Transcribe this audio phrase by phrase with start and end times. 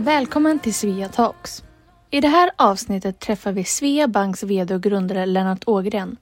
[0.00, 1.64] Välkommen till Svea Talks.
[2.10, 6.16] I det här avsnittet träffar vi Svea Banks VD och grundare Lennart Ågren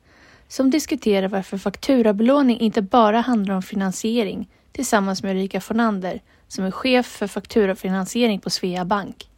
[0.49, 6.71] som diskuterar varför fakturabelåning inte bara handlar om finansiering tillsammans med Ulrika Fornander som är
[6.71, 9.29] chef för fakturafinansiering på Svea Bank.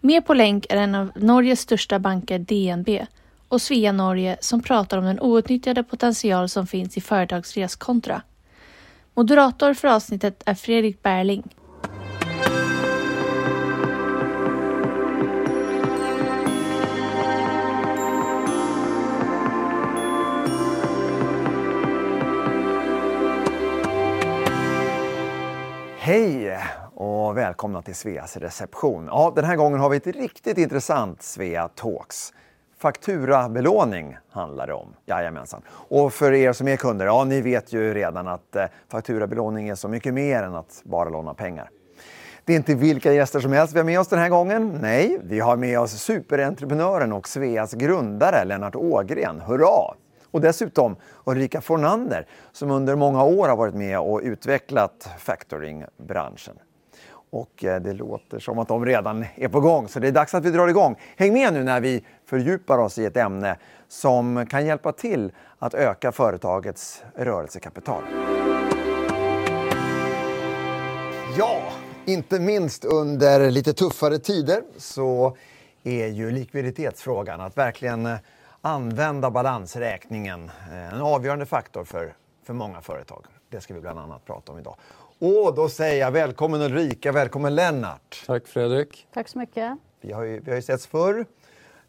[0.00, 3.06] Med på länk är en av Norges största banker DNB
[3.48, 8.22] och Svea Norge som pratar om den outnyttjade potential som finns i företagsreskontra.
[9.14, 11.42] Moderator för avsnittet är Fredrik Berling.
[26.08, 26.58] Hej
[26.94, 29.06] och välkomna till Sveas reception.
[29.06, 32.32] Ja, den här gången har vi ett riktigt intressant Svea Talks.
[32.78, 34.94] Fakturabelåning handlar det om.
[35.06, 35.62] Jajamensan.
[35.68, 39.74] Och för er som är kunder, ja ni vet ju redan att eh, fakturabelåning är
[39.74, 41.70] så mycket mer än att bara låna pengar.
[42.44, 44.78] Det är inte vilka gäster som helst vi har med oss den här gången.
[44.82, 49.40] Nej, vi har med oss superentreprenören och Sveas grundare Lennart Ågren.
[49.40, 49.94] Hurra!
[50.30, 56.54] Och dessutom Ulrika Fornander som under många år har varit med och utvecklat factoringbranschen.
[57.30, 60.34] Och eh, det låter som att de redan är på gång, så det är dags
[60.34, 60.96] att vi drar igång.
[61.16, 63.56] Häng med nu när vi fördjupar oss i ett ämne
[63.88, 68.02] som kan hjälpa till att öka företagets rörelsekapital.
[71.38, 71.62] Ja,
[72.04, 75.36] inte minst under lite tuffare tider så
[75.84, 78.16] är ju likviditetsfrågan att verkligen eh,
[78.68, 83.24] använda balansräkningen eh, en avgörande faktor för, för många företag.
[83.48, 84.76] Det ska vi bland annat prata om idag.
[85.18, 88.24] Och då säger jag välkommen Ulrika, välkommen Lennart.
[88.26, 89.06] Tack Fredrik.
[89.14, 89.78] Tack så mycket.
[90.00, 91.26] Vi har ju, vi har ju setts förr.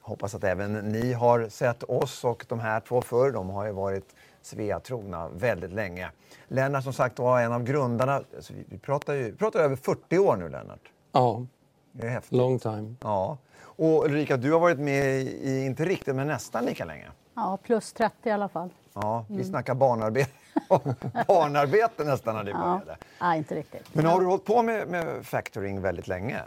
[0.01, 3.31] Hoppas att även ni har sett oss och de här två förr.
[3.31, 6.11] De har ju varit Svea-trogna väldigt länge.
[6.47, 8.21] Lennart som sagt var en av grundarna.
[8.35, 10.91] Alltså, vi, vi pratar ju vi pratar över 40 år nu Lennart.
[11.11, 11.45] Ja,
[11.91, 12.31] Det är häftigt.
[12.37, 12.95] long time.
[13.01, 13.37] Ja.
[13.79, 17.07] Och Ulrika, du har varit med i, inte riktigt, men nästan lika länge.
[17.35, 18.69] Ja, plus 30 i alla fall.
[18.93, 20.31] Ja, vi snackar barnarbete.
[21.27, 22.57] barnarbete nästan när det Ja.
[22.57, 22.97] började.
[23.21, 23.95] Nej, inte riktigt.
[23.95, 26.41] Men har du hållit på med, med factoring väldigt länge?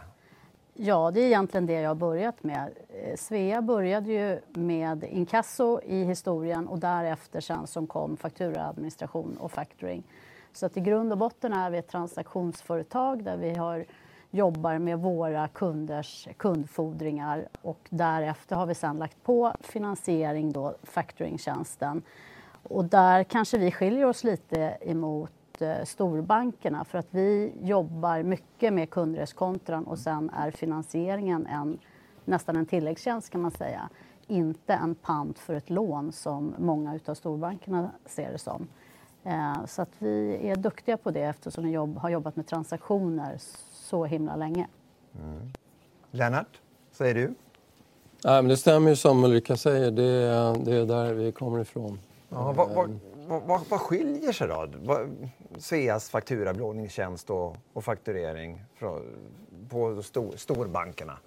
[0.75, 2.71] Ja, det är egentligen det jag har börjat med.
[2.89, 9.53] Eh, Svea började ju med inkasso i historien och därefter sen som kom fakturaadministration och
[9.53, 10.03] factoring.
[10.53, 13.85] Så att i grund och botten är vi ett transaktionsföretag där vi har,
[14.35, 22.03] jobbar med våra kunders kundfordringar och därefter har vi sedan lagt på finansiering, då, factoringtjänsten.
[22.63, 28.73] Och där kanske vi skiljer oss lite emot eh, storbankerna för att vi jobbar mycket
[28.73, 31.79] med kundreskontran och sen är finansieringen en,
[32.25, 33.89] nästan en tilläggstjänst kan man säga.
[34.27, 38.69] Inte en pant för ett lån som många utav storbankerna ser det som.
[39.25, 43.39] Eh, så att vi är duktiga på det eftersom vi jobb, har jobbat med transaktioner
[43.93, 44.67] så himla länge.
[46.11, 46.61] Lennart,
[46.93, 47.35] säger du?
[48.25, 51.61] Nej, men det stämmer ju som Ulrika säger, det är, det är där vi kommer
[51.61, 52.01] ifrån.
[52.29, 54.69] Ja, vad, vad, vad, vad, vad skiljer sig då?
[55.59, 59.03] Sveas fakturabelåningstjänst och, och fakturering från,
[59.69, 61.19] på stor, storbankerna?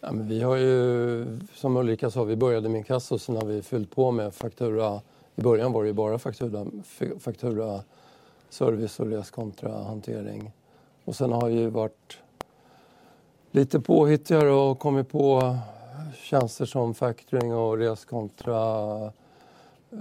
[0.00, 3.44] Ja, men vi har ju, som Ulrika sa, vi började med inkasso och sen har
[3.44, 5.00] vi fyllt på med faktura.
[5.36, 6.66] I början var det ju bara faktura,
[7.18, 7.80] faktura
[8.50, 10.52] service och reskontrahantering.
[11.08, 12.18] Och sen har vi ju varit
[13.50, 15.56] lite påhittigare och kommit på
[16.22, 18.62] tjänster som factoring och reskontra
[19.90, 19.98] eh,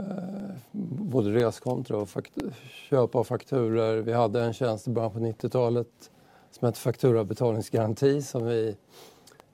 [0.72, 2.09] både reskontra och
[2.90, 4.01] köp av fakturor.
[4.01, 6.12] Vi hade en tjänst i början på 90-talet
[6.51, 8.75] som hette fakturabetalningsgaranti som vi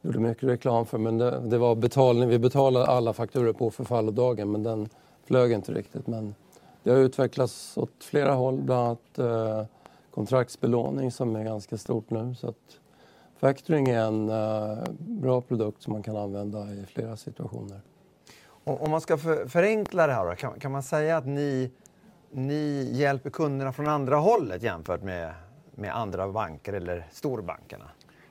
[0.01, 0.97] gjorde mycket reklam för.
[0.97, 2.29] Men det, det var betalning.
[2.29, 4.89] Vi betalade alla fakturor på förfallodagen men den
[5.23, 6.07] flög inte riktigt.
[6.07, 6.35] Men
[6.83, 9.65] det har utvecklats åt flera håll, bland annat eh,
[10.13, 12.35] kontraktsbelåning som är ganska stort nu.
[12.35, 12.79] Så att
[13.37, 17.81] factoring är en eh, bra produkt som man kan använda i flera situationer.
[18.63, 21.71] Om, man ska för, förenkla det här, då, kan, kan man säga att ni,
[22.31, 25.33] ni hjälper kunderna från andra hållet jämfört med,
[25.75, 27.85] med andra banker eller storbankerna?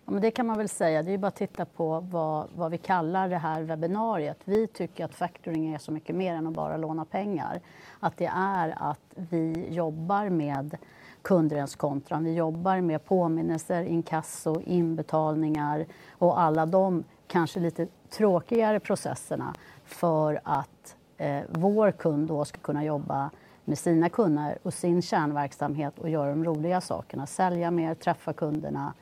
[0.05, 1.03] Ja, men det kan man väl säga.
[1.03, 4.39] Det är ju bara att titta på vad, vad vi kallar det här webbinariet.
[4.45, 7.61] Vi tycker att factoring är så mycket mer än att bara låna pengar.
[8.01, 10.77] Att det är att vi jobbar med
[11.23, 12.25] kundrenskontran.
[12.25, 19.55] Vi jobbar med påminnelser, inkasso, inbetalningar och alla de kanske lite tråkigare processerna
[19.85, 23.31] för att eh, vår kund då ska kunna jobba
[23.65, 27.27] med sina kunder och sin kärnverksamhet och göra de roliga sakerna.
[27.27, 28.95] Sälja mer, träffa kunderna,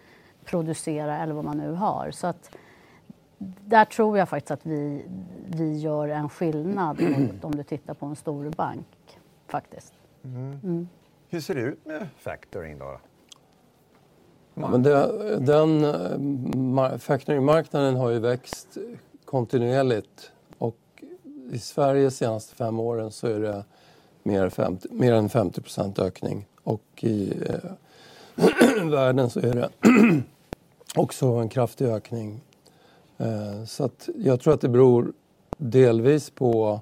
[0.44, 2.11] producera eller vad man nu har.
[2.11, 2.56] Så att
[3.64, 5.05] där tror jag faktiskt att vi,
[5.46, 9.19] vi gör en skillnad mot om du tittar på en stor bank.
[9.46, 9.94] Faktiskt.
[11.32, 13.00] Hur ser det ut med factoring då?
[14.55, 18.79] Men det, den eh, factoringmarknaden har ju växt
[19.25, 20.77] kontinuerligt och
[21.53, 23.65] i Sverige de senaste fem åren så är det
[24.23, 29.71] mer, 50, mer än 50% ökning och i eh, världen så är det
[30.97, 32.41] också en kraftig ökning.
[33.19, 35.12] Eh, så att jag tror att det beror
[35.56, 36.81] delvis på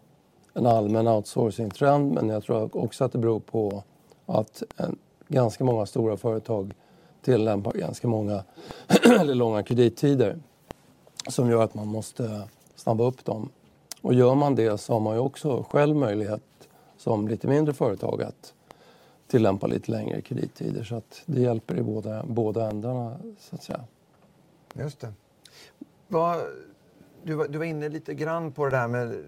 [0.54, 3.82] en allmän outsourcing-trend men jag tror också att det beror på
[4.28, 4.98] att en,
[5.28, 6.74] ganska många stora företag
[7.22, 8.44] tillämpar ganska många
[9.20, 10.38] eller långa kredittider
[11.28, 13.48] som gör att man måste snabba upp dem.
[14.02, 16.42] Och gör man det så har man ju också själv möjlighet
[16.96, 18.54] som lite mindre företag att
[19.26, 23.84] tillämpa lite längre kredittider så att det hjälper i båda, båda ändarna så att säga.
[24.74, 25.12] Just det.
[26.08, 26.40] Vad,
[27.22, 29.24] du, var, du var inne lite grann på det där med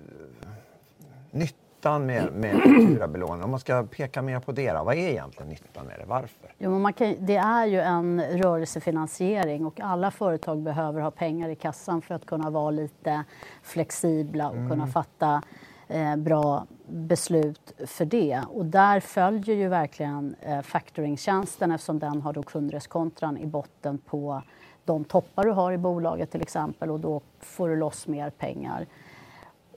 [1.81, 3.45] nyttan med, med fakturabelåning.
[3.45, 6.05] Om man ska peka mer på det, då, vad är egentligen nyttan med det?
[6.05, 6.53] Varför?
[6.59, 11.55] Jo, man kan, det är ju en rörelsefinansiering och alla företag behöver ha pengar i
[11.55, 13.25] kassan för att kunna vara lite
[13.63, 14.71] flexibla och mm.
[14.71, 15.43] kunna fatta
[15.89, 18.43] eh, bra beslut för det.
[18.49, 24.43] Och där följer ju verkligen eh, factoringtjänsten eftersom den har då kundreskontran i botten på
[24.85, 28.87] de toppar du har i bolaget till exempel och då får du loss mer pengar.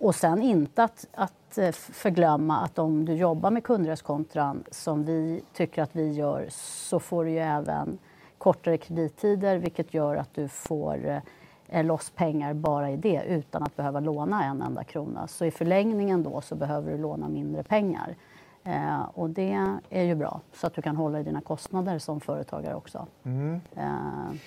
[0.04, 5.44] Och sen inte att, att eh, förglömma att om du jobbar med kundreskontran som vi
[5.54, 7.98] tycker att vi gör så får du ju även
[8.38, 11.22] kortare kredittider vilket gör att du får
[11.68, 15.28] eh, loss pengar bara i det utan att behöva låna en enda krona.
[15.28, 18.16] Så i förlängningen då så behöver du låna mindre pengar.
[18.64, 22.20] Eh, och det är ju bra så att du kan hålla i dina kostnader som
[22.20, 23.08] företagare också.
[23.24, 23.62] Mm.
[23.76, 24.38] Eh.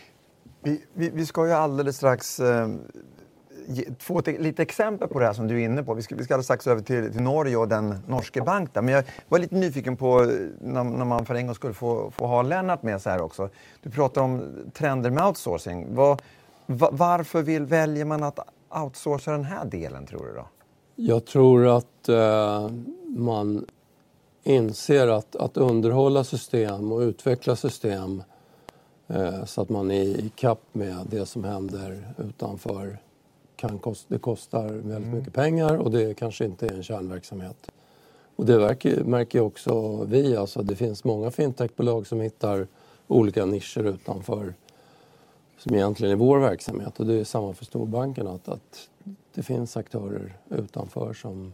[0.62, 2.68] Vi, vi, vi, ska ju alldeles strax eh,
[3.98, 5.94] få ett, lite exempel på det här som du är inne på.
[5.94, 8.84] Vi ska, vi ska alldeles strax över till, till Norge och den norske banken.
[8.84, 10.28] Men jag var lite nyfiken på eh,
[10.60, 13.48] när, när man för en gång skulle få, få ha Lennart med sig här också.
[13.82, 15.94] Du pratar om trender med outsourcing.
[15.94, 16.18] Var,
[16.66, 18.38] var, varför vill, väljer man att
[18.84, 20.46] outsourca den här delen tror du då?
[20.94, 22.70] Jag tror att eh,
[23.06, 23.66] man
[24.42, 28.22] inser att, att underhålla system och utveckla system
[29.06, 32.98] eh, så att man är i kapp med det som händer utanför
[33.56, 35.10] kan kost, det kostar väldigt mm.
[35.10, 37.70] mycket pengar och det kanske inte är en kärnverksamhet.
[38.36, 40.36] Och det verkar, märker också vi.
[40.36, 42.66] Alltså det finns många fintechbolag som hittar
[43.06, 44.54] olika nischer utanför
[45.58, 47.00] som egentligen är vår verksamhet.
[47.00, 48.30] Och det är samma för storbankerna.
[48.30, 48.88] Att, att
[49.34, 51.52] det finns aktörer utanför som,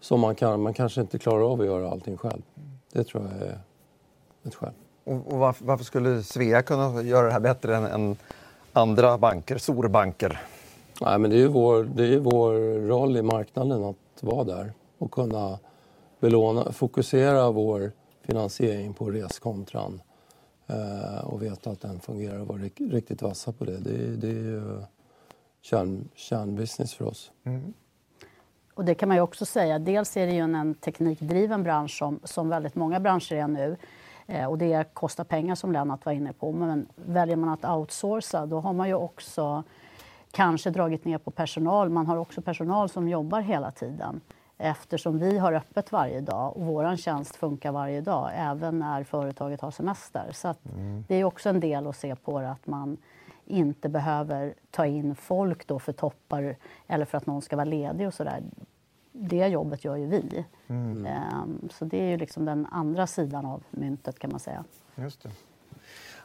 [0.00, 2.42] som man, kan, man kanske inte klarar av att göra allting själv.
[2.92, 3.58] Det tror jag är
[4.44, 4.72] ett skäl.
[5.04, 8.16] Och, och varför, varför, skulle Svea kunna göra det här bättre än, än
[8.72, 10.40] andra banker, storbanker?
[11.00, 12.52] Nej, men det är vår, det är vår
[12.88, 15.58] roll i marknaden att vara där och kunna
[16.20, 17.92] belåna, fokusera vår
[18.22, 20.00] finansiering på reskontran
[20.66, 23.78] eh, och veta att den fungerar och vara riktigt vassa på det.
[23.78, 24.82] Det, det är ju
[25.62, 27.30] kärn, kärnbusiness för oss.
[27.44, 27.74] Mm.
[28.74, 29.78] Och det kan man ju också säga.
[29.78, 33.76] Dels är det ju en, en teknikdriven bransch som, som väldigt många branscher är nu.
[34.26, 36.52] Eh, och det kostar pengar som Lennart var inne på.
[36.52, 39.62] Men väljer man att outsourca då har man ju också
[40.30, 41.90] kanske dragit ner på personal.
[41.90, 44.20] Man har också personal som jobbar hela tiden
[44.58, 49.60] eftersom vi har öppet varje dag och vår tjänst funkar varje dag, även när företaget
[49.60, 50.30] har semester.
[50.32, 51.04] Så mm.
[51.08, 52.96] det är också en del att se på det, att man
[53.44, 56.56] inte behöver ta in folk då för toppar
[56.86, 58.42] eller för att någon ska vara ledig och sådär.
[59.12, 60.44] Det jobbet gör ju vi.
[60.66, 61.06] Mm.
[61.42, 64.64] Um, så det är ju liksom den andra sidan av myntet kan man säga.
[64.94, 65.30] Just det.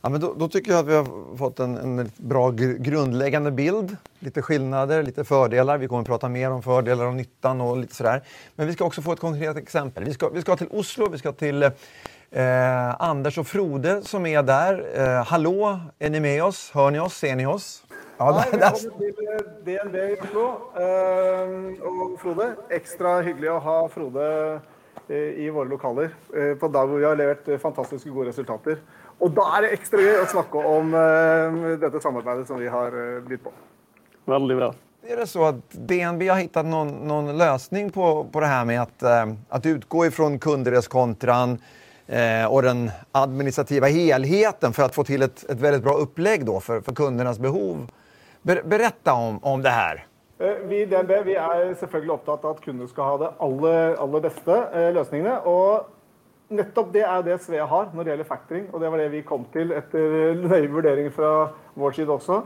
[0.05, 3.51] Ja, men då, då, tycker jag att vi har fått en, en bra gr grundläggande
[3.51, 3.97] bild.
[4.19, 5.77] Lite skillnader, lite fördelar.
[5.77, 8.23] Vi kommer att prata mer om fördelar och nyttan och lite sådär.
[8.55, 10.03] Men vi ska också få ett konkret exempel.
[10.03, 14.43] Vi ska, vi ska till Oslo, vi ska till eh, Anders och Frode som är
[14.43, 14.85] där.
[14.95, 16.71] Eh, hallå, är ni med oss?
[16.73, 17.17] Hör ni oss?
[17.17, 17.83] Ser ni oss?
[18.17, 20.45] Ja, Hej, välkommen till DNB i Oslo.
[20.45, 24.59] Uh, och Frode, extra hyggligt att ha Frode
[25.09, 26.09] uh, i våra lokaler
[26.55, 28.67] på en dag hvor vi har levererat fantastiskt goda resultat.
[29.19, 32.95] Og da er det ekstra gøy å snakke om uh, dette samarbeidet som vi har
[32.95, 33.53] uh, bytt på.
[34.25, 34.73] Väldigt bra.
[35.07, 38.81] Är det så att DNB har hittat någon, någon lösning på, på det här med
[38.81, 41.57] att, uh, att utgå ifrån kundreskontran
[42.07, 46.59] eh, och den administrativa helheten för att få till ett, ett väldigt bra upplägg då
[46.59, 47.87] för, för kundernas behov?
[48.41, 50.05] Ber, berätta om, om det här.
[50.63, 54.19] Vi i DNB vi är selvfølgelig opptatt av att kunder ska ha det aller, aller
[54.19, 55.37] beste eh, løsningene.
[55.45, 55.85] Og
[56.51, 59.23] nettopp det er det Svea har når det gjelder factoring, og det var det vi
[59.27, 61.31] kom til etter nøye vurdering fra
[61.79, 62.41] vår side også.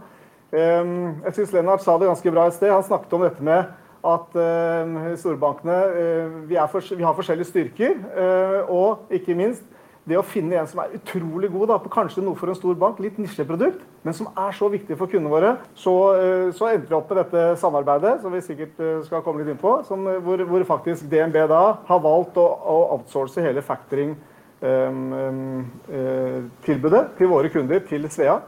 [0.56, 2.72] Ehm, jeg syns Lennart sa det ganske bra i sted.
[2.72, 3.74] Han snakket om dette med
[4.08, 9.66] at ehm, storbankene eh, vi, for, vi har forskjellige styrker, eh, og ikke minst
[10.08, 12.76] det å finne en som er utrolig god da, på kanskje noe for en stor
[12.80, 16.88] bank, litt nisjeprodukt, men som er så viktig for kundene våre, så, eh, så endte
[16.88, 20.08] vi opp med dette samarbeidet, som vi sikkert eh, skal komme litt inn på, som,
[20.08, 24.24] eh, hvor, hvor, faktisk DNB da har valgt å, å outsource hele factoring-tilbudet
[24.64, 25.42] ehm, ehm,
[25.92, 26.48] um,
[27.04, 28.40] um, til våre kunder, til Svea.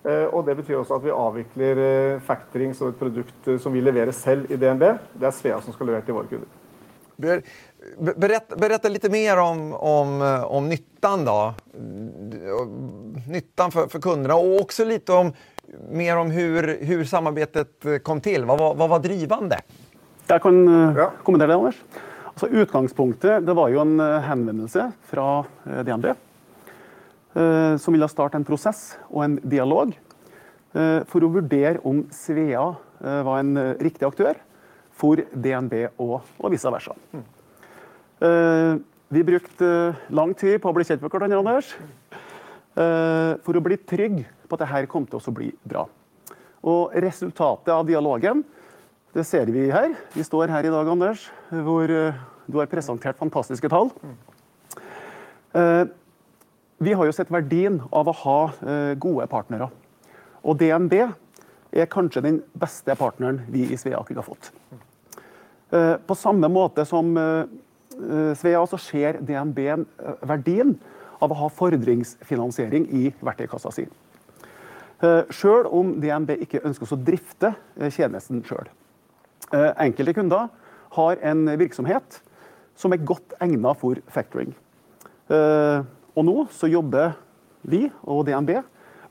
[0.00, 3.74] Uh, og Det betyr også at vi avvikler uh, factoring som et produkt uh, som
[3.74, 4.86] vi leverer selv i DNB.
[5.12, 6.48] Det er Svea som skal levere til våre kunder.
[7.98, 11.54] Berätta, berätta lite mer om, om, om nyttan då.
[13.28, 15.32] Nyttan för, för kunderna och också lite om,
[15.90, 18.44] mer om hur, hur samarbetet kom till.
[18.44, 19.60] Vad var, vad var drivande?
[20.30, 21.12] Jag kan eh, ja.
[21.22, 21.82] kommentera det, Anders.
[22.24, 26.14] Altså, utgangspunktet det var jo en eh, henvendelse fra eh, DNB
[27.78, 29.92] som ville starte en prosess og en dialog
[31.06, 32.64] for å vurdere om Svea
[32.98, 34.34] var en riktig aktør
[34.90, 36.96] for DNB og, og vice versa.
[37.14, 37.22] Mm.
[38.20, 38.76] Eh,
[39.08, 41.70] vi brukte eh, lang tid på å bli kjent med hverandre, Anders.
[42.76, 45.86] Eh, for å bli trygg på at dette kom til å bli bra.
[46.68, 48.42] Og resultatet av dialogen
[49.16, 49.94] det ser vi her.
[50.12, 53.88] Vi står her i dag, Anders, hvor du har presentert fantastiske tall.
[56.78, 58.36] Vi har jo sett verdien av å ha
[59.02, 59.66] gode partnere.
[60.44, 64.52] Og DNB er kanskje den beste partneren vi i Svea har fått.
[66.06, 67.10] På samme måte som
[68.00, 69.82] Eh, Svea så ser DNB eh,
[70.28, 70.74] verdien
[71.20, 73.86] av å ha fordringsfinansiering i verktøykassa si.
[75.00, 77.54] Eh, sjøl om DNB ikke ønsker å drifte
[77.88, 78.68] tjenesten sjøl.
[79.50, 80.50] Enkelte kunder
[80.94, 82.20] har en virksomhet
[82.78, 84.52] som er godt egnet for factoring.
[85.26, 87.16] Og nå så jobber
[87.66, 88.52] vi og DNB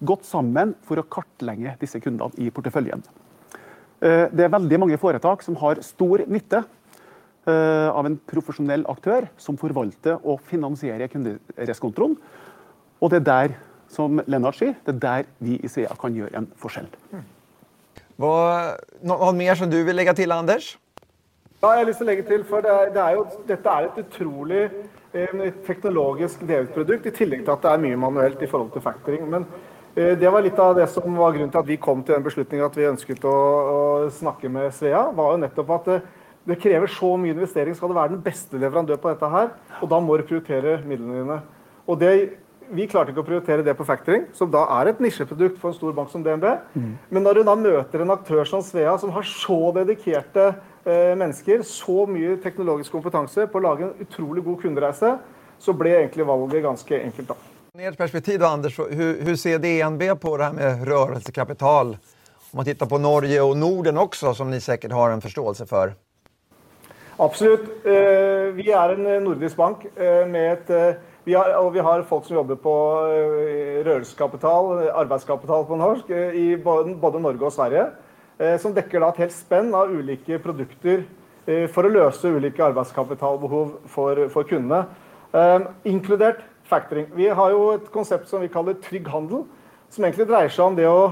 [0.07, 3.03] godt sammen for å kartlegge disse kundene i porteføljen.
[3.99, 6.63] Det er veldig mange foretak som har stor nytte
[7.89, 12.15] av en profesjonell aktør som forvalter og finansierer kundereskontroen.
[12.99, 13.57] Og det er der,
[13.89, 16.89] som Lennart sier, det er der vi i SEA kan gjøre en forskjell.
[18.19, 18.75] Hva,
[19.07, 20.73] noe mer som du vil legge til, Anders?
[21.59, 23.71] Ja, jeg har lyst til å legge til, for det er, det er jo, Dette
[23.71, 24.61] er et utrolig
[25.11, 28.83] eh, teknologisk drevet produkt, i tillegg til at det er mye manuelt i forhold til
[28.83, 29.25] factoring.
[29.31, 29.47] Men
[29.95, 32.23] eh, det var litt av det som var grunnen til at vi kom til den
[32.27, 33.35] beslutningen at vi ønsket å,
[33.75, 33.81] å
[34.21, 35.05] snakke med Svea.
[35.15, 36.07] var jo nettopp at eh,
[36.49, 37.75] det krever så mye investering.
[37.77, 41.21] Skal du være den beste leverandør på dette her, og da må du prioritere midlene
[41.21, 41.39] dine.
[41.89, 42.13] Og det,
[42.69, 45.77] vi klarte ikke å prioritere det på factoring, som da er et nisjeprodukt for en
[45.77, 46.45] stor bank som DNB.
[46.75, 46.91] Mm.
[47.09, 51.63] Men når du da møter en aktør som Svea, som har så dedikerte eh, mennesker,
[51.67, 55.15] så mye teknologisk kompetanse på å lage en utrolig god kundereise,
[55.59, 57.33] så ble egentlig valget ganske enkelt.
[57.33, 57.39] da.
[57.79, 61.97] I ert perspektiv, Anders, hur, hur ser DNB på det här med rörelsekapital?
[62.51, 65.93] Om man tittar på Norge och Norden också, som ni säkert har en förståelse för.
[67.19, 67.65] Absolutt.
[67.83, 71.83] Eh, vi er en eh, nordisk bank eh, med et eh, vi har, og vi
[71.83, 72.75] har folk som jobber på
[73.11, 77.89] eh, rørelseskapital, arbeidskapital på norsk, i både Norge og Sverige.
[78.63, 81.01] Som dekker da et helt spenn av ulike produkter
[81.73, 84.85] for å løse ulike arbeidskapitalbehov for, for kundene.
[85.83, 86.39] Inkludert
[86.71, 87.09] factoring.
[87.19, 89.43] Vi har jo et konsept som vi kaller trygg handel.
[89.91, 91.11] Som egentlig dreier seg om det å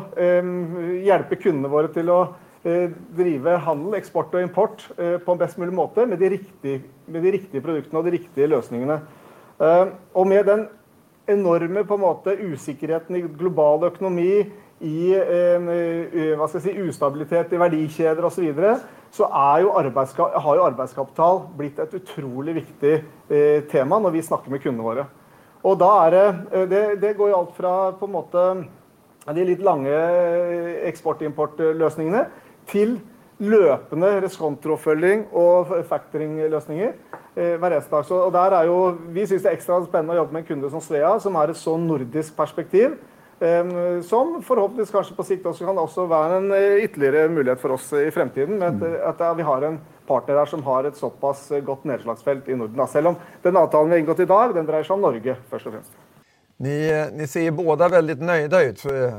[1.03, 2.21] hjelpe kundene våre til å
[2.67, 6.81] Eh, drive handel, eksport og import eh, på en best mulig måte med de riktige,
[7.07, 8.97] med de riktige produktene og de riktige løsningene.
[9.61, 10.65] Eh, og med den
[11.31, 14.47] enorme på en måte, usikkerheten i global økonomi,
[14.77, 18.73] i hva skal jeg si, ustabilitet i verdikjeder osv., så, videre,
[19.09, 22.93] så er jo har jo arbeidskapital blitt et utrolig viktig
[23.71, 25.07] tema når vi snakker med kundene våre.
[25.65, 26.27] Og da er det,
[26.69, 28.45] det, det går jo alt fra på en måte
[29.33, 29.97] de litt lange
[30.87, 32.27] eksport-import-løsningene
[32.71, 32.97] til
[33.37, 38.07] løpende reskontrofølging og factoring-løsninger eh, hver eneste dag.
[38.07, 38.79] Så, og der er jo,
[39.13, 41.53] vi syns det er ekstra spennende å jobbe med en kunde som Svea, som har
[41.53, 42.97] et så nordisk perspektiv.
[43.37, 47.77] Eh, som forhåpentligvis kanskje på sikt også kan også være en eh, ytterligere mulighet for
[47.77, 48.57] oss i fremtiden.
[48.57, 52.49] Med at, at, at vi har en partner her som har et såpass godt nedslagsfelt
[52.49, 52.85] i Norden.
[52.89, 55.69] Selv om den avtalen vi har inngått i dag, den dreier seg om Norge først
[55.69, 56.06] og fremst.
[56.59, 58.79] Ni, ni ser båda väldigt nöjda ut.
[58.79, 59.11] För,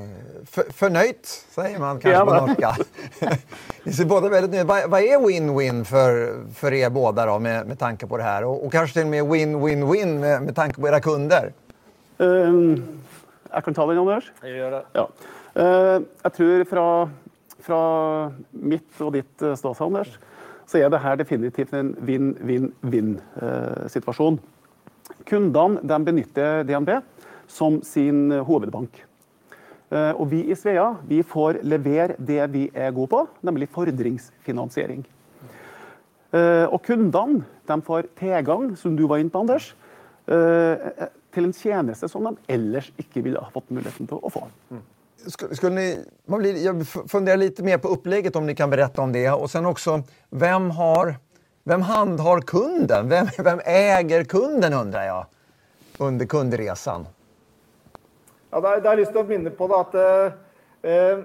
[0.45, 2.76] för, förnöjt säger man kanske på norska.
[3.83, 7.66] ni ser båda väldigt nöjda Vad, vad är win-win för, för er båda då, med,
[7.66, 8.45] med tanke på det här?
[8.45, 11.52] Och, och kanske till och med win-win-win med, med tanke på era kunder?
[12.16, 12.85] Um,
[13.50, 14.33] jag kan ta den, Anders.
[14.40, 14.83] Jag gör det.
[14.92, 15.09] Ja.
[15.57, 17.11] Uh, jag tror fra,
[17.61, 20.18] fra mitt og ditt uh, ståsted, Anders,
[20.66, 24.35] så er det her definitivt en vinn-vinn-vinn-situasjon.
[24.35, 24.40] Uh,
[25.25, 26.90] Kundene de benytter DNB
[27.48, 29.02] som sin eh, hovedbank.
[29.90, 35.04] Eh, og vi i Svea vi får levere det vi er gode på, nemlig fordringsfinansiering.
[36.36, 39.74] Eh, og kundene de får tilgang, som du var inne på, Anders,
[41.34, 44.46] till en tjänst som de ellers inte ville ha fått möjligheten til att få.
[44.70, 44.82] Mm.
[45.52, 49.12] Skulle ni, man blir, jag funderar lite mer på upplägget om ni kan berätta om
[49.12, 49.30] det.
[49.30, 51.16] Och sen också, vem, har,
[51.64, 53.08] vem handhar kunden?
[53.08, 55.26] Vem, vem äger kunden undrar jag,
[55.98, 57.06] under kundresan?
[58.50, 60.32] Ja, det, har jeg lyst til att minne på att at
[60.84, 61.18] eh, eh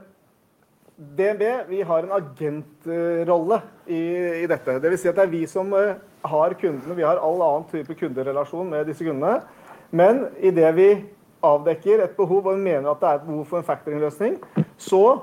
[0.98, 4.00] DNB vi har en agentroll i,
[4.44, 4.80] i dette.
[4.80, 6.94] Det vill säga att det är vi som eh, har kunderna.
[6.94, 9.42] Vi har all annan typ av kundrelation med disse kunderna.
[9.90, 11.06] Men i det vi
[11.40, 14.38] avdekker ett behov och menar att det är ett behov för en factoringlösning,
[14.78, 15.22] så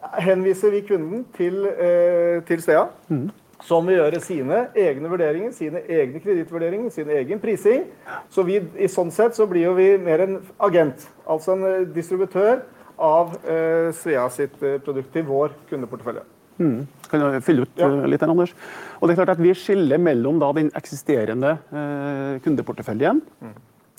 [0.00, 2.86] hänvisar vi kunden till, eh, till Svea.
[3.08, 3.30] Mm.
[3.62, 7.84] Som vill göra sina egna värderingar, sina egna kreditvurderinger, sin egen prising.
[8.30, 12.60] Så vi, i sånt sätt så blir vi mer en agent, alltså en eh, distributör
[12.96, 16.18] av eh, Svea sitt eh, produkt till vår kundeportfölj.
[16.58, 16.86] Mm.
[17.10, 17.86] Kan jag fylla ut ja.
[17.86, 18.54] Eh, lite, Anders?
[18.90, 23.54] Och det är klart att vi skiljer mellan då den existerande eh, kundeportföljen mm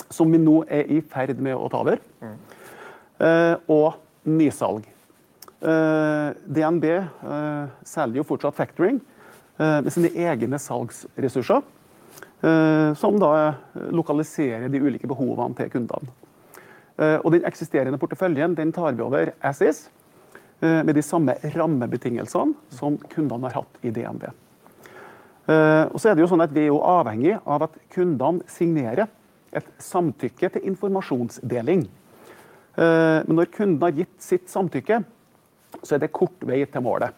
[0.09, 1.99] som vi nu är i färd med att ta över.
[2.21, 3.51] Mm.
[3.51, 4.93] Eh, och nysalg.
[5.61, 8.99] Eh, DNB eh, säljer ju fortsatt factoring
[9.59, 11.61] Eh, med sina egna salgsressurser.
[12.41, 13.53] Eh, som da eh,
[13.91, 16.15] lokaliserar de olika behoven till kundene.
[16.99, 19.77] Og den existerande portföljen den tar vi över as is
[20.59, 24.25] med de samma rammebetingelsene som kundene har haft i DNB.
[25.93, 29.07] Og så er det jo sånn at vi är avhengig av att kundene signerar
[29.55, 31.87] ett samtycke till informationsdelning.
[32.75, 35.03] Men när kunden har gett sitt samtycke
[35.83, 37.15] så är det kort vei till målet.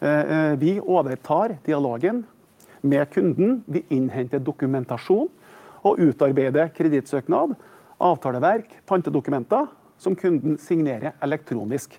[0.00, 2.24] Eh, eh, vi övertar dialogen
[2.80, 5.28] med kunden, vi innhenter dokumentation
[5.82, 7.54] och utarbetar kredittsøknad,
[7.98, 9.66] avtaleverk, pantedokumenter
[9.98, 11.98] som kunden signerar elektroniskt.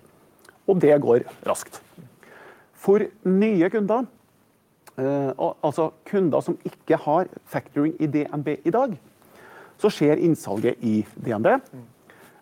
[0.64, 1.82] Och det går raskt.
[2.74, 4.06] För nya kunder,
[4.96, 8.96] eh, altså kunder som inte har factoring i DNB idag,
[9.76, 11.46] så sker innsalget i DNB.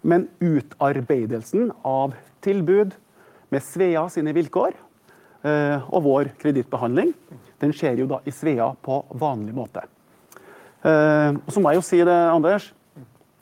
[0.00, 2.94] Men utarbedelsen av tilbud
[3.48, 4.72] med Svea sine villkor
[5.48, 7.12] Eh, og vår kredittbehandling,
[7.62, 9.84] den skjer jo da i Svea på vanlig måte.
[10.86, 12.70] Eh, og så må jeg jo si det, Anders,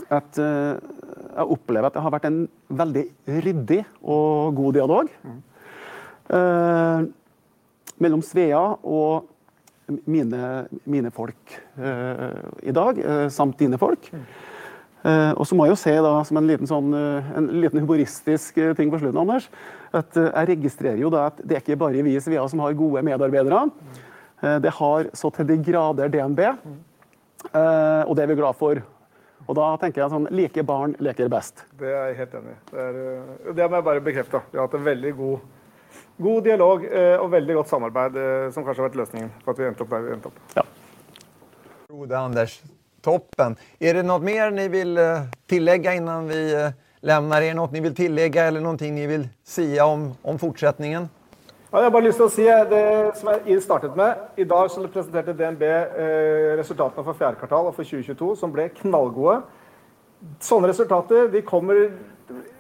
[0.07, 0.77] at eh,
[1.37, 2.43] jeg opplever at det har vært en
[2.81, 3.05] veldig
[3.45, 5.11] ryddig og god dialog
[6.33, 7.07] eh,
[8.03, 14.11] mellom Svea og mine, mine folk eh, i dag, eh, samt dine folk.
[15.07, 18.59] Eh, og så må jeg jo se da, som en liten, sånn, en liten humoristisk
[18.79, 19.47] ting på slutten, Anders,
[19.95, 22.77] at jeg registrerer jo da at det er ikke bare vi i Svea som har
[22.77, 23.63] gode medarbeidere.
[24.61, 28.83] Det har så til de grader DNB, og det er vi glad for.
[29.47, 31.63] Og da tenker jeg sånn Like barn leker best.
[31.79, 32.59] Det er jeg helt enig i.
[32.73, 34.43] Det, er, det må jeg bare bekrefte.
[34.51, 35.53] Vi har hatt en veldig god
[36.17, 39.59] god dialog eh, och väldigt gott samarbete eh, som kanske har varit lösningen på att
[39.59, 40.35] vi ändå upp där vi ändå upp.
[40.55, 40.63] Ja.
[41.89, 42.63] Rode Anders,
[43.07, 43.57] toppen.
[43.79, 45.05] Är det något mer ni vill eh,
[45.47, 46.69] tillägga innan vi eh,
[47.01, 47.55] lämnar er?
[47.55, 51.09] Något ni vill tillägga eller någonting ni vill säga om, om fortsättningen?
[51.71, 54.17] Ja, jag har bara lust att säga det som jag startat med.
[54.37, 59.43] Idag så presenterade DNB eh, resultaten för fjärde kvartalet och för 2022 som blev knallgoda.
[60.41, 61.93] Sådana resultat eh, de kommer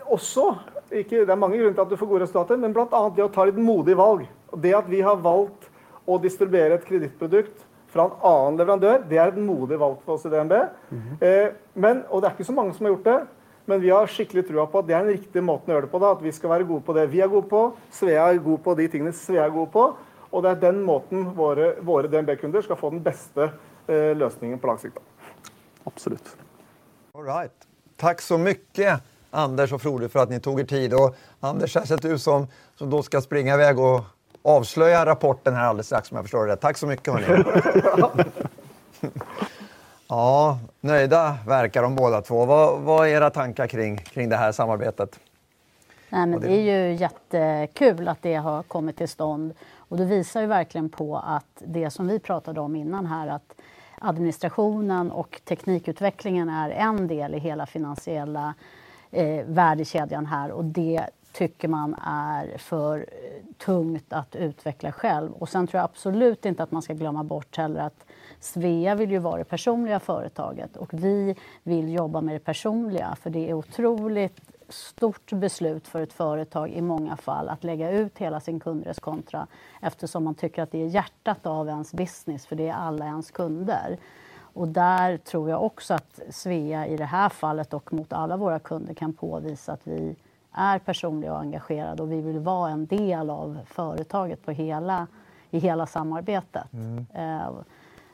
[0.04, 0.56] också
[0.90, 3.22] inte, det är många grunder till att du får goda resultat, men bland annat det
[3.22, 4.26] att ta ett modigt val.
[4.56, 5.70] Det att vi har valt
[6.06, 10.26] att distribuera et kreditprodukt fra en annen leverandør, det er et modig valg for oss
[10.28, 10.52] i DNB.
[10.90, 11.24] Mm -hmm.
[11.24, 13.26] eh, men, og det er ikke så mange som har gjort det.
[13.66, 15.90] Men vi har skikkelig trua på at det er den riktige måten å gjøre det
[15.90, 15.98] på.
[15.98, 17.72] Da, at vi skal være gode på det vi er gode på.
[17.90, 19.96] Svea er god på de tingene Svea er god på.
[20.32, 23.50] Og det er den måten våre, våre DNB-kunder skal få den beste
[23.88, 24.98] eh, løsningen på lang sikt.
[25.87, 26.37] Absolutt.
[27.14, 27.66] All right.
[27.96, 29.02] Tack så mycket.
[29.30, 30.94] Anders och Frode för att ni tog er tid.
[30.94, 34.04] Och Anders, särskilt du som, som då ska springa iväg och
[34.46, 37.44] avslöja rapporten här alldeles strax om jag förstår det Tack så mycket hörni.
[40.09, 42.44] ja, nöjda verkar de båda två.
[42.44, 45.20] Vad, vad är era tankar kring, kring det här samarbetet?
[46.09, 49.54] Nej, men det är ju jättekul att det har kommit till stånd.
[49.76, 53.54] Och det visar ju verkligen på att det som vi pratade om innan här, att
[54.00, 58.54] administrationen och teknikutvecklingen är en del i hela finansiella
[59.11, 61.06] eh, värdekedjan här och det
[61.37, 65.33] tycker man är för eh, tungt att utveckla själv.
[65.33, 68.07] Och sen tror jag absolut inte att man ska glömma bort heller att
[68.40, 73.31] Svea vill ju vara det personliga företaget och vi vill jobba med det personliga för
[73.31, 78.40] det är otroligt stort beslut för ett företag i många fall att lägga ut hela
[78.40, 79.46] sin kundreskontra
[79.83, 83.31] eftersom man tycker att det är hjärtat av ens business för det är alla ens
[83.31, 83.99] kunder.
[84.38, 88.59] Och där tror jag också att Svea i det här fallet och mot alla våra
[88.59, 90.16] kunder kan påvisa att vi
[90.56, 95.06] är personliga och engagerade och vi vill vara en del av företaget på hela,
[95.50, 96.72] i hela samarbetet.
[96.72, 97.06] Mm.
[97.14, 97.50] Eh,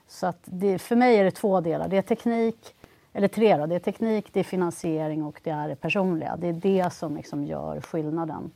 [0.08, 1.88] så att det, för mig är det två delar.
[1.88, 2.74] Det är teknik
[3.12, 6.36] eller tre då, det är teknik, det är finansiering och det är det personliga.
[6.36, 8.50] Det är det som liksom gör skillnaden,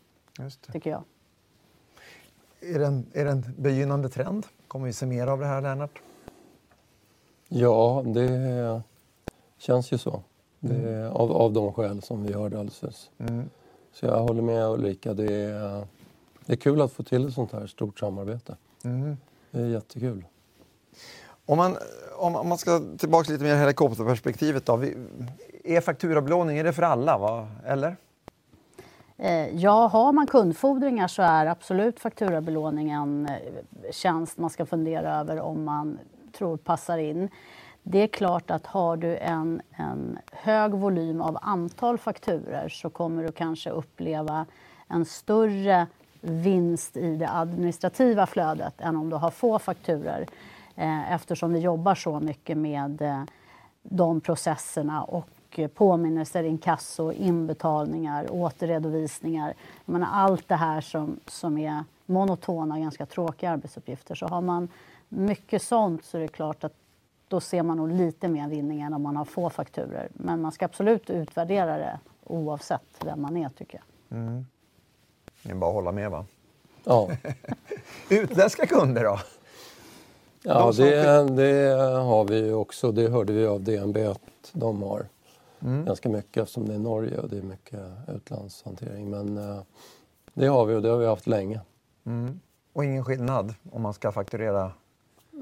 [0.72, 1.02] tycker jag.
[2.60, 4.46] Är det, en, är det en begynnande trend?
[4.68, 6.00] Kommer vi se mer av det här, Lennart?
[7.48, 8.82] Ja, det
[9.58, 10.22] känns ju så.
[10.60, 11.12] Det, mm.
[11.12, 13.10] av, av de skäl som vi hörde alldeles.
[13.18, 13.50] Mm.
[14.00, 15.14] Så jag håller med Ulrika.
[15.14, 15.86] Det är,
[16.46, 18.56] det är kul att få till ett sånt här stort samarbete.
[18.84, 19.16] Mm.
[19.50, 20.24] Det är jättekul.
[21.46, 21.76] Om man,
[22.16, 24.84] om man ska tillbaka lite mer i helikopterperspektivet då.
[25.64, 27.18] Är fakturabelåning, är det för alla?
[27.18, 27.48] Va?
[27.66, 27.96] Eller?
[29.16, 35.20] Eh, ja, har man kundfordringar så är absolut fakturabelåning en eh, tjänst man ska fundera
[35.20, 35.98] över om man
[36.38, 37.28] tror passar in.
[37.88, 43.22] Det är klart att har du en, en hög volym av antal fakturer så kommer
[43.22, 44.46] du kanske uppleva
[44.88, 45.86] en större
[46.20, 50.26] vinst i det administrativa flödet än om du har få fakturer
[50.76, 53.22] eh, eftersom vi jobbar så mycket med eh,
[53.82, 59.54] de processerna och påminnelser, inkasso, inbetalningar, återredovisningar.
[59.84, 64.14] menar, allt det här som, som är monotona, ganska tråkiga arbetsuppgifter.
[64.14, 64.68] Så har man
[65.08, 66.74] mycket sånt så är det klart att
[67.28, 70.08] då ser man nog lite mer vinning än om man har få fakturer.
[70.12, 74.18] Men man ska absolut utvärdera det oavsett vem man är, tycker jag.
[74.18, 74.46] Mm.
[75.42, 76.26] Det är bara att hålla med, va?
[76.84, 77.10] Ja.
[78.10, 79.18] Utländska kunder då?
[80.42, 82.92] Ja, det, det, har vi också.
[82.92, 84.20] Det hörde vi av DNB att
[84.52, 85.06] de har
[85.60, 85.84] mm.
[85.84, 89.10] ganska mycket eftersom det är Norge och det är mycket utlandshantering.
[89.10, 89.62] Men eh,
[90.34, 91.60] det har vi och det har vi haft länge.
[92.04, 92.40] Mm.
[92.72, 94.72] Och ingen skillnad om man ska fakturera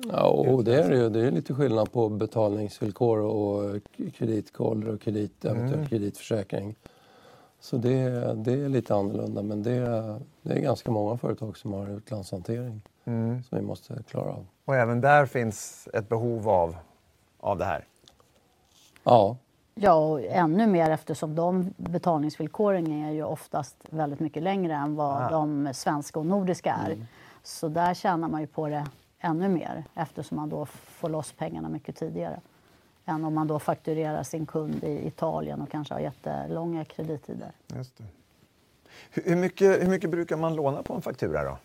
[0.03, 1.09] Ja, och det är det ju.
[1.09, 3.83] Det är lite skillnad på betalningsvillkor och
[4.15, 5.87] kreditkoll och kredit, mm.
[5.87, 6.77] kreditförsäkring.
[7.61, 9.81] Så det, det är lite annorlunda men det,
[10.43, 13.43] det är ganska många företag som har utlandshantering mm.
[13.43, 14.47] som vi måste klara av.
[14.65, 16.77] Och även där finns ett behov av,
[17.41, 17.85] av det här?
[19.05, 19.37] Ja.
[19.75, 25.23] Ja, och ännu mer eftersom de betalningsvillkoren är ju oftast väldigt mycket längre än vad
[25.23, 25.31] ah.
[25.31, 26.93] de svenska och nordiska är.
[26.93, 27.07] Mm.
[27.43, 28.87] Så där tjänar man ju på det
[29.25, 32.41] ännu mer eftersom man då får loss pengarna mycket tidigare
[33.05, 37.53] än om man då fakturerar sin kund i Italien och kanske har jättelånga kredittider.
[37.67, 38.05] Just det.
[39.11, 41.59] Hur, mycket, hur mycket brukar man låna på en faktura då?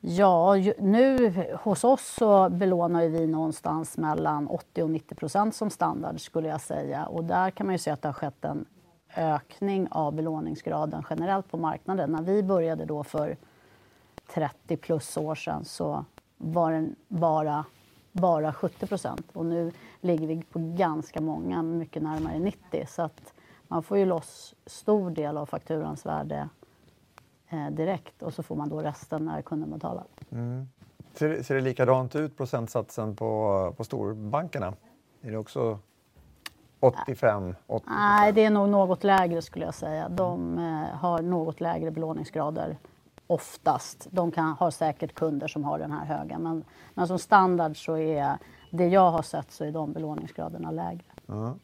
[0.00, 6.20] Ja, nu hos oss så belånar vi någonstans mellan 80 och 90 procent som standard
[6.20, 7.06] skulle jag säga.
[7.06, 8.64] Och där kan man ju se att det har skett en
[9.16, 12.10] ökning av belåningsgraden generellt på marknaden.
[12.10, 13.36] När vi började då för
[14.34, 16.04] 30 plus år sedan så
[16.36, 17.64] var den bara,
[18.12, 19.26] bara 70 procent.
[19.32, 22.86] Och nu ligger vi på ganska många, mycket närmare 90.
[22.88, 23.32] Så att
[23.68, 26.48] man får ju loss stor del av fakturans värde
[27.48, 30.04] eh, direkt och så får man då resten när kunden betalar.
[30.30, 30.68] Mm.
[31.14, 34.74] Ser, ser det likadant ut, procentsatsen på, på storbankerna?
[35.22, 35.78] Är det också
[36.80, 37.54] 85?
[37.66, 40.08] 80 Nej, det är nog något lägre skulle jag säga.
[40.08, 42.76] De eh, har något lägre belåningsgrader
[43.26, 44.06] oftast.
[44.10, 47.96] De kan, har säkert kunder som har den här höga men, men som standard så
[47.96, 48.38] är
[48.70, 51.04] det jag har sett så är de belåningsgraderna lägre.
[51.26, 51.56] Ja.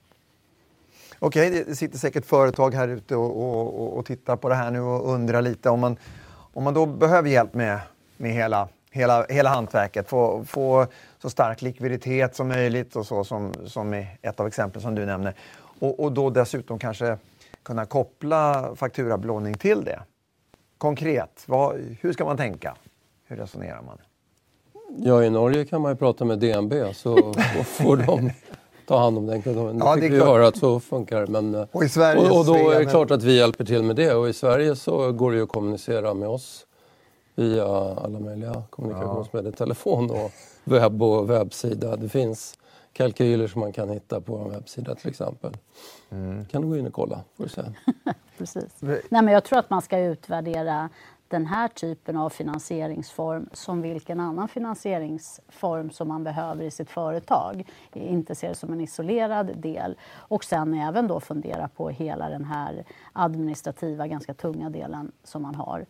[1.18, 4.70] Okej, okay, det sitter säkert företag här ute och, och, och, tittar på det här
[4.70, 5.96] nu och undrar lite om man,
[6.53, 7.81] om man då behöver hjälp med,
[8.16, 10.87] med hela, hela, hela hantverket, få, få
[11.18, 15.07] så stark likviditet som möjligt och så som, som är ett av exemplen som du
[15.07, 15.35] nämner.
[15.79, 17.18] Och, och då dessutom kanske
[17.62, 20.03] kunna koppla fakturabelåning till det
[20.83, 22.77] konkret, vad, hur ska man tänka?
[23.25, 23.99] Hur resonerar man?
[24.97, 28.31] Ja, i Norge kan man ju prata med DNB så får de
[28.87, 29.79] ta hand om den kunden.
[29.79, 32.71] Ja, fick vi höra att så funkar Men, eh, och, i Sverige, och, och då
[32.71, 34.14] är det klart att vi hjälper till med det.
[34.14, 36.66] Och i Sverige så går det ju att kommunicera med oss
[37.35, 37.66] via
[38.05, 39.64] alla möjliga kommunikationsmedel, ja.
[39.64, 40.31] telefon och
[40.64, 41.97] webb och webbsida.
[41.97, 42.55] Det finns
[42.93, 45.57] kalkyler som man kan hitta på en webbsida till exempel.
[46.11, 46.45] Mm.
[46.45, 47.21] kan du gå in och kolla.
[47.37, 47.63] Får du se.
[48.39, 48.83] Precis.
[48.83, 50.89] Nej, men jag tror att man ska utvärdera
[51.33, 57.69] den här typen av finansieringsform som vilken annan finansieringsform som man behöver i sitt företag.
[57.93, 59.97] Inte se det som en isolerad del.
[60.13, 65.55] Och sen även då fundera på hela den här administrativa, ganska tunga delen som man
[65.55, 65.87] har.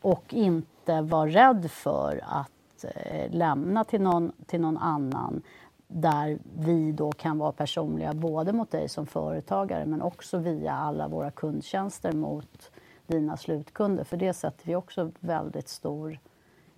[0.00, 5.42] Och inte vara rädd för att eh, lämna till någon, till någon annan
[5.92, 11.08] där vi då kan vara personliga både mot dig som företagare men också via alla
[11.08, 12.70] våra kundtjänster mot
[13.06, 14.04] dina slutkunder.
[14.04, 16.18] För det sätter vi också väldigt stor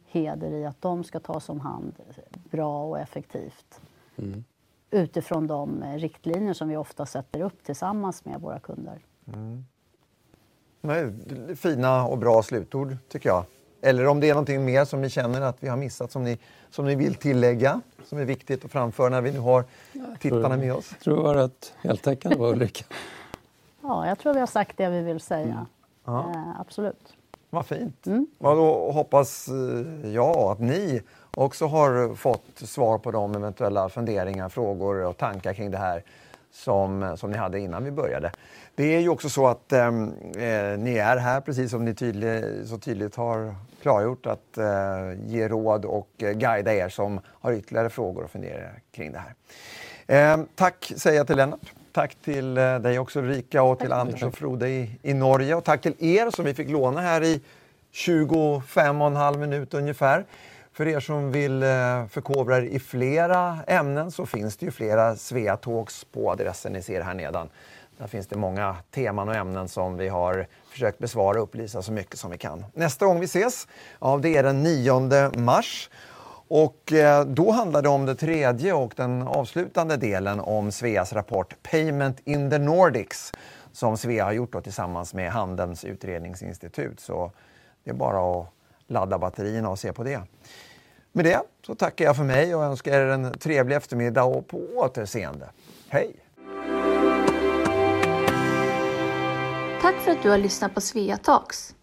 [0.06, 1.94] heder i att de ska tas om hand
[2.50, 3.80] bra och effektivt.
[4.16, 4.44] Mm.
[4.90, 8.98] Utifrån de riktlinjer som vi ofta sätter upp tillsammans med våra kunder.
[9.26, 9.64] Mm.
[11.56, 13.44] fina och bra slutord tycker jag.
[13.84, 16.38] Eller om det är någonting mer som ni känner att vi har missat som ni,
[16.70, 19.64] som ni vill tillägga, som är viktigt att framföra när vi nu har
[20.18, 20.90] tittarna med oss.
[20.90, 22.84] Jag tror det var rätt heltäckande var Ulrika.
[23.84, 25.66] Ja, jag tror vi har sagt det vi vill säga.
[26.04, 26.30] Ja.
[26.34, 27.14] Eh, absolut.
[27.50, 28.06] Vad fint.
[28.38, 31.02] Ja, då hoppas eh, jag att ni
[31.34, 36.02] också har fått svar på de eventuella funderingar, frågor och tankar kring det här
[36.52, 38.32] som, som ni hade innan vi började.
[38.74, 42.42] Det är ju också så att ehm, eh, ni är här, precis som ni tydlig,
[42.66, 44.64] så tydligt har klargjort, att eh,
[45.26, 49.34] ge råd och eh, guida er som har ytterligare frågor och funderingar kring det här.
[50.06, 51.72] Eh, tack säger jag till Lennart.
[51.92, 55.54] Tack till eh, dig också Ulrika och till Anders och Frode i, i Norge.
[55.54, 57.40] Och tack till er som vi fick låna här i
[57.90, 60.24] 25 och en halv minut ungefär.
[60.72, 65.16] För er som vill eh, förkovra er i flera ämnen så finns det ju flera
[65.16, 67.48] Svea Talks på adressen ni ser här nedan.
[67.98, 71.92] Där finns det många teman och ämnen som vi har försökt besvara och upplysa så
[71.92, 72.64] mycket som vi kan.
[72.74, 73.68] Nästa gång vi ses,
[74.00, 75.90] ja, det är den 9 mars.
[76.48, 81.56] Och eh, då handlar det om det tredje och den avslutande delen om Sveas rapport
[81.62, 83.32] Payment in the Nordics
[83.72, 87.00] som Svea har gjort då tillsammans med Handelns utredningsinstitut.
[87.00, 87.32] Så
[87.84, 88.48] det är bara att
[88.86, 90.22] ladda batterierna och se på det.
[91.12, 94.58] Med det så tackar jag för mig och önskar er en trevlig eftermiddag och på
[94.76, 95.50] återseende.
[95.88, 96.16] Hej!
[99.82, 101.74] Tack för att du har lyssnat på Svea Talks.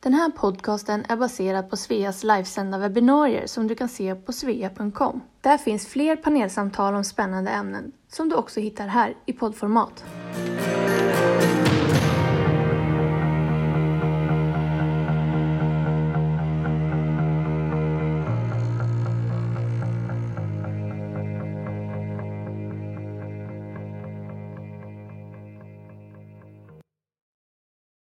[0.00, 5.20] Den här podcasten är baserad på Sveas livesända webbinarier som du kan se på svea.com.
[5.40, 10.04] Där finns fler panelsamtal om spännande ämnen som du också hittar här i poddformat.